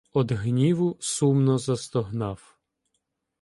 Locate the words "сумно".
0.99-1.57